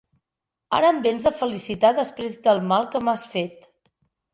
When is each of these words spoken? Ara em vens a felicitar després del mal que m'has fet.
Ara 0.77 0.89
em 0.93 1.01
vens 1.03 1.29
a 1.31 1.33
felicitar 1.43 1.95
després 2.03 2.37
del 2.49 2.67
mal 2.75 2.93
que 2.97 3.07
m'has 3.09 3.33
fet. 3.39 3.75